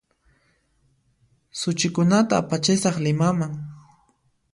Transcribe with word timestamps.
Suchikunata 1.59 2.33
apachisaq 2.41 2.95
Limaman 3.05 3.53